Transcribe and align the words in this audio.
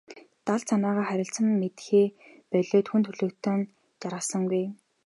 Далд 0.45 0.65
санаагаа 0.69 1.05
харилцан 1.07 1.45
мэдэхээ 1.61 2.05
болиод 2.51 2.85
хүн 2.89 3.01
төрөлхтөн 3.05 3.59
жаргасангүй. 4.01 4.63